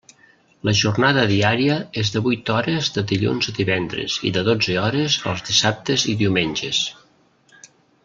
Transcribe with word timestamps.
La 0.69 0.73
jornada 0.77 1.25
diària 1.31 1.75
és 2.05 2.09
de 2.15 2.23
vuit 2.29 2.49
hores 2.55 2.89
de 2.97 3.05
dilluns 3.13 3.51
a 3.51 3.55
divendres 3.59 4.19
i 4.31 4.35
de 4.39 4.47
dotze 4.51 4.81
hores 4.87 5.19
els 5.35 5.49
dissabtes 5.53 6.11
i 6.17 6.21
diumenges. 6.25 6.85